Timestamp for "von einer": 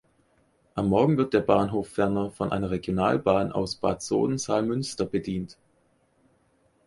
2.31-2.71